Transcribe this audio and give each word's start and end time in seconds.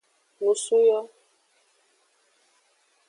Nusu 0.41 0.77
yo. 0.87 0.99